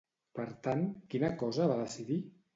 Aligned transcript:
Per 0.39 0.45
tant, 0.67 0.81
quina 1.13 1.31
cosa 1.45 1.69
va 1.75 1.79
decidir? 1.85 2.21